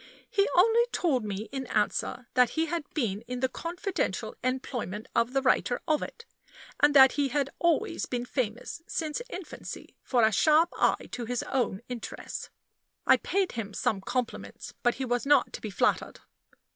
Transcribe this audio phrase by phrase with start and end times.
[0.31, 5.31] He only told me in answer that he had been in the confidential employment of
[5.33, 6.25] the writer of it,
[6.79, 11.43] and that he had always been famous since infancy for a sharp eye to his
[11.43, 12.49] own interests.
[13.05, 16.19] I paid him some compliments; but he was not to be flattered.